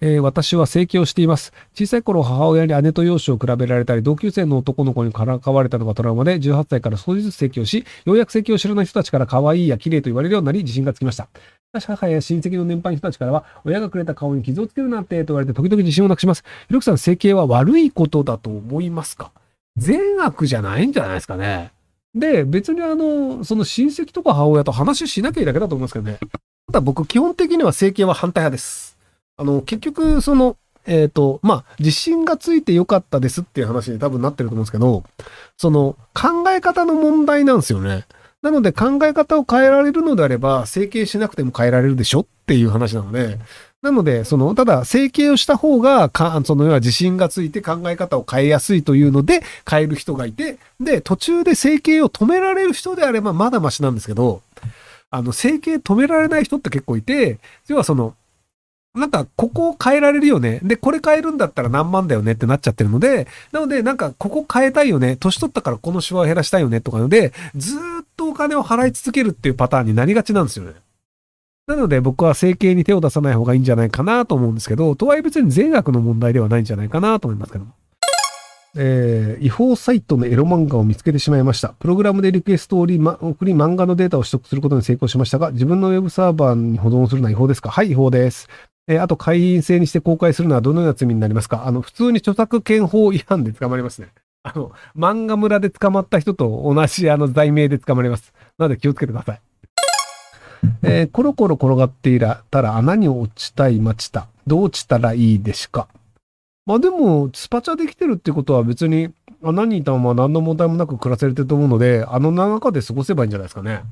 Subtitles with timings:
[0.00, 1.52] えー私は整形をしています。
[1.74, 11.28] 小さい頃母親に姉と容姿を比べられたり、同級生の男の子にからかわれたのがトラウマで、18歳から少しずつ整形をし、ようやく整形を知らない人たちから可愛いや綺麗と言われるようになり、自信がつきました。
[11.80, 16.44] 社会や親戚の年配の人たちからは、親がくれた顔に傷をつけるなんてと言われて、時々自信をなくします。
[16.68, 19.32] ひろきさん、整形は悪いことだと思いますか？
[19.76, 21.72] 善悪じゃないんじゃないですかね。
[22.14, 26.18] で、別にあの、その親戚とか母親と話しなきゃいいだけだと思いますけどね。
[26.66, 28.97] ただ僕、基本的には整形は反対派です。
[29.38, 35.04] あの、結局、その、えっ、と、まあ、自信がついてよかったですっていう話に多分なってると思うんですけど、
[35.56, 38.04] その、考え方の問題なんですよね。
[38.42, 43.38] なので、考え方を変えられるのであれば、整形しなくても変えられるでしょっていう話なので、
[43.80, 54.42] なので、その、ただ、整形をした方が、か、その、要は自信がついて考え方を変えやすいというので、変える人がいて、で、途中で整形を止められる人であれば、まだマシなんですけど、
[55.10, 58.14] あの、整形止められない人って結構いて、要はその、
[58.94, 60.60] なんか、ここを変えられるよね。
[60.62, 65.16] で、これ変えるんだったら何万だよねってなっちゃってるので、なので、なんか、ここ変えたいよね。
[65.16, 70.72] 年取ったからこのシワを減らしたいよねとかので、ずーっとお金を払い続けるっていうパターンになりがちなんですよね。
[71.66, 77.72] なので、僕は整形に手を出さない方がいいんじゃないかなと思うんですけど、とはいえ別に善悪の問題ではないんじゃないかなと思いますけども。
[78.76, 81.68] えー違法サイトのエロ漫画を見つけてしまいました。
[81.78, 87.70] プログラムでリクエストをり、ま、送り漫画のデータを取得することに成功しましたが、自分のウェブサーバーに保存するのは違法ですか？
[87.70, 88.48] はい、違法です。
[88.90, 91.66] えーあと、会員制にして公開するのはどのような罪になりますか？
[91.66, 94.08] あの、普通に著作権法違反で捕まりますね。
[94.42, 98.32] あの、漫画村で捕まった人と同じあの罪名で捕まります。
[98.56, 99.40] なので気をつけてください。
[100.82, 104.26] えーコロコロ転がっていらたら穴に落ちたい待ちた。
[104.46, 105.86] どう落ちたらいいでしか？
[106.64, 113.82] まあでも、スパチャできてるってことは別に穴にいたまま何の問題もなく暮らせれてると思うので、あの中で過ごせばいいんじゃないですかね。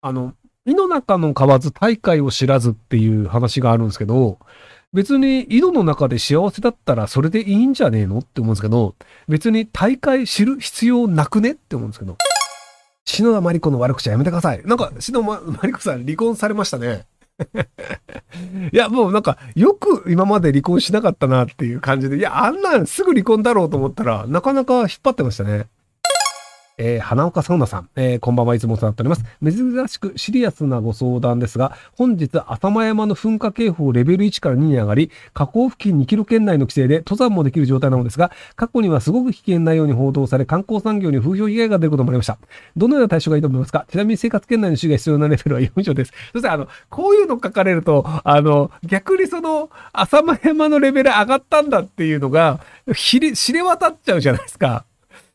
[0.00, 0.34] あの、
[0.66, 4.38] 井の中の蛙大海を知らずっていう話があるんですけど、
[4.92, 8.94] 別に井戸の中で幸せだったらそれでいいんじゃねえのって思うんですけど、
[9.28, 12.16] 別に大海知る必要なくねって思うんですけど。
[13.06, 14.62] 篠田麻里子の悪口はやめてください。
[14.64, 17.06] なんか、篠田麻里子さん離婚されましたね。
[18.72, 25.66] いや、もうなんか、よく今まで離婚しなかったなっていう感じで、いや、あんなんすぐ離婚だろうと思ったら、なかなか引っ張ってましたね。
[26.82, 29.24] えー花岡サウナさん、えーこんばんはいつもお世話になっております。
[29.44, 42.38] 珍しくシリアスなご相談ですが、本日、浅間山の噴火警報レベル1から2に上がり、河口付近2キロ圏内の規制で登山もできる状態なのですが、過去にはすごく危険なように報道され、観光産業に風評被害が出ることもありました。
[42.78, 43.84] どのような対処がいいと思いますか？
[43.90, 46.12] ちなみに生活圏内の主が必要なレベルは4以上です。
[46.32, 52.60] そして、あの、こういうの書かれると、あの、逆にその、浅間山のレベル上がったんだっていうのが、
[52.94, 54.86] 知れ渡っちゃうじゃないですか。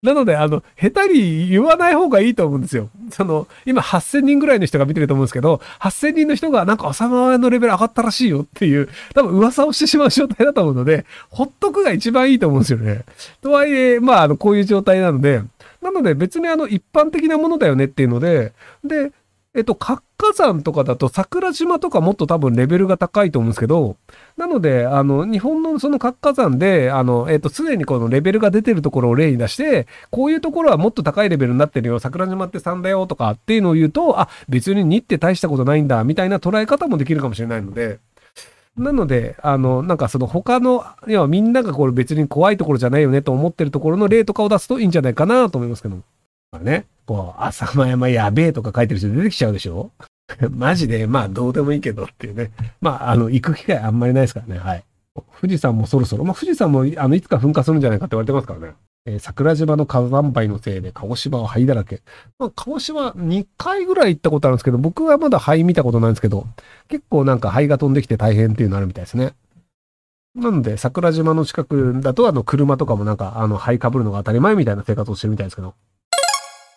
[0.00, 2.88] なので、あの、下手に言わない方がいいと思うんですよ。
[3.10, 13.04] その、今8000人ぐらいの人が見てると思うんですけど、8000人の人がなんか浅間のレベル上がったらしいよっていう、多分噂をしてしまう状態だと思うので、ほっとくが一番いいと思うんですよね。
[13.42, 15.42] とはいえ、まあ、あの、こういう状態なので、
[15.82, 18.52] なので別にあの、一般的なものだよねっていうので、
[18.84, 19.10] で、
[19.58, 23.96] えっと、活火山とかだと桜島とかもっと多分レベルが高いと思うんですけど、
[24.36, 37.98] なので、あの、日本のその活火山で、あの、えっと、すでにこのレベルが出てるところを例に出して、こういうところはもっと高いレベルになってるよ、桜島って3だよとかっていうのを言うと、あ、別に2って大したことないんだ、みたいな捉え方もできるかもしれないので、
[38.76, 46.02] なので、あの、なんかその他の、要はみんながこれ別に怖いところじゃないよねと思ってるところの例とかを出すといいんじゃないかなと思いますけども。
[46.60, 49.92] ね、こう、浅間山やべえとか書いてる人出てきちゃうでしょ？
[50.50, 52.50] マジで、まあどうでもいいけどっていうね。
[52.82, 54.58] まあ、あの、行く機会あんまりないですからね。
[54.60, 54.84] はい。
[55.40, 58.74] 富士山もそろそろ、まあ富士山もあのいつか噴火するんじゃないかって言われてますからね。
[59.06, 62.02] えー桜島の火山灰のせいで鹿児島は灰だらけ。
[62.38, 66.46] まあ、鹿児島2回ぐらい行ったことあるんですけど、僕はまだ灰見たことないんですけど、
[66.88, 69.32] 結構なんか灰が飛んできて大変っていうのあるみたいですね。
[70.36, 75.74] なので、桜島の近くだと、あの、車とかもなんか、あの、灰かぶるのが当たり前みたいな生活をしてるみたいですけど。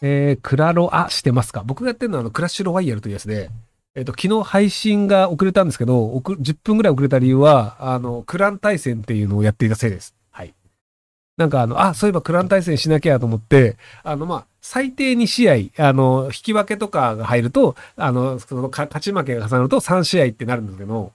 [0.02, 1.64] えー、クラロ、あ、してますか？
[1.64, 3.50] 僕がやってるのは、あの、クラッシュロワイヤルというやつで、
[3.94, 10.16] えっ、と、昨日配信が遅れたんですけど、遅10分ぐらい遅れた理由は、あの、クラン対戦っていうのをやっていたせいです。
[10.32, 10.54] はい。
[11.38, 21.12] なんかあの、あ、そういえばクラン対戦しなきゃと思って、あの、まあ、最低2試合、あの、引き分けとかが入ると、あの、そのか勝ち負けが重なると3試合ってなるんですけど、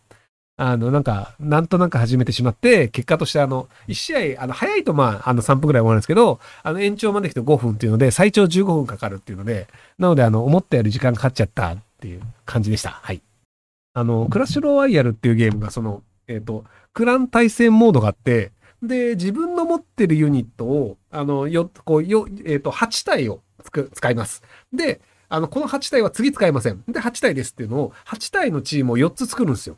[0.58, 9.68] あの、なんか、なんとなく始めてしまって、結果としてあの、1試合、あの、早いとまあ、あの、3分ぐらい終わるんですけど、あの、延長まで来て5分っていうので、最長15分かかるっていうので、
[9.98, 12.90] なので、あの、思ったより時間かかっちゃったっていう感じでした。
[12.90, 13.20] はい。
[13.92, 16.64] あの、クラッシュロワイヤルっていうゲームが、その、えっ、と、
[16.94, 24.42] クラン対戦モードがあって、で、自分の持ってるユニットを、あの、よ、こう、よ、えっ、と、8体をつく、使います。
[24.72, 26.82] で、あの、この8体は次使いません。
[26.88, 29.76] で、8体ですっていうのを、8体のチームを4つ作るんですよ。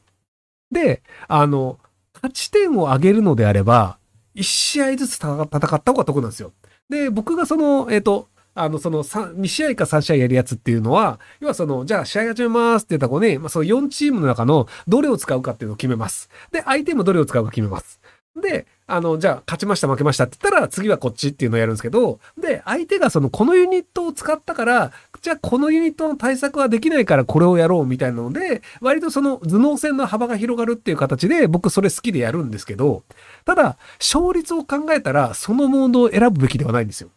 [0.70, 1.79] で、あの、
[2.15, 3.99] 勝ち点を上げるのであれば、
[4.35, 6.53] 1試合ずつ戦った方が得なんですよ。
[6.88, 16.29] で、僕がその、えっ、と、あの、その2試合か3試合やるやつっていうのは、要はその、じゃあ試合始めますって言ったらこうね、まあ、その4チームの中のどれを使うかっていうのを決めます。
[16.50, 18.00] で、相手もどれを使うか決めます。
[18.40, 33.02] で、あの、じゃあ、勝ちました、負けましたって言ったら、次はこっちっていうのをやるんですけど、で、相手がその、このユニットを使ったから、じゃあ、このユニットの対策はできないから、これをやろうみたいなので、割とその、頭脳戦の幅が広がるっていう形で、僕それ好きでやるんですけど、
[33.44, 37.11] ただ、勝率を考えたら、そのモードを選ぶべきではないんですよ。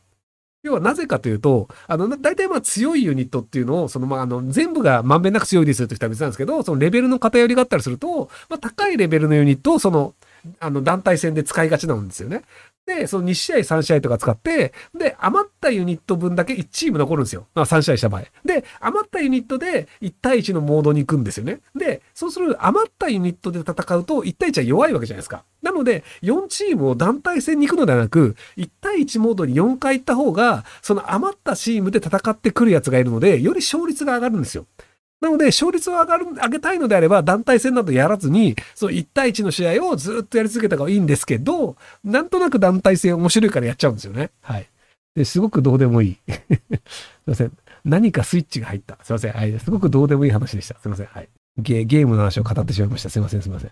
[0.63, 10.13] 要はなぜかというと、あの、大体まあ強いユニットっていうのを、そのまああの、全部がまんべんなく強いですという人は別なんですけど、そのレベルの偏りがあったりすると、まあ高いレベルのユニットをその、
[10.59, 12.43] あの、団体戦で使いがちなんですよね。
[12.85, 17.47] で、その2試合、3試合とか使って、で、余ったユニット分だけ1チーム残るんですよ。
[17.53, 18.23] まあ3試合した場合。
[18.43, 21.61] で、余ったユニットで1対1のモードに行くんですよね。
[21.75, 25.43] で、そうする余ったユニットで戦うと1対1は弱いわけじゃないですか。
[25.61, 34.65] なので、4チームを団体戦に行くのではなく、1対1モードに4回行った方が、その余ったチームで戦ってくるやつがいるので、より勝率が上がるんですよ。
[35.21, 44.31] なので、勝率を上がる、上げたいのであれば、団体戦などやらずに、そう1対1の試合をずっとやり続けた方がいいんですけど、なんとなく団体戦面白いからやっちゃうんですよね。
[44.41, 44.67] はい。
[45.15, 46.17] で、すごくどうでもいい。
[46.27, 46.79] すい
[47.27, 47.51] ません。
[47.85, 48.97] 何かスイッチが入った。
[49.03, 49.33] すいません。
[49.33, 49.59] はい。
[49.59, 50.79] すごくどうでもいい話でした。
[50.79, 51.05] すいません。
[51.05, 51.29] はい。
[51.57, 53.09] ゲゲームの話を語ってしまいました。
[53.09, 53.71] すいません、すいません。